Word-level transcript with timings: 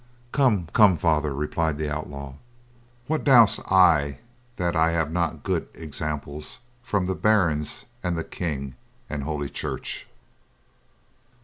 "Come, 0.31 0.65
come, 0.73 0.97
Father," 0.97 1.31
replied 1.31 1.77
the 1.77 1.87
outlaw, 1.87 2.33
"what 3.05 3.23
do 3.23 3.45
I 3.69 4.17
that 4.55 4.75
I 4.75 4.91
have 4.93 5.11
not 5.11 5.43
good 5.43 5.67
example 5.75 6.41
for 6.41 6.57
from 6.81 7.05
the 7.05 7.13
barons, 7.13 7.85
and 8.01 8.17
the 8.17 8.23
King, 8.23 8.73
and 9.11 9.21
Holy 9.21 9.47
Church. 9.47 10.07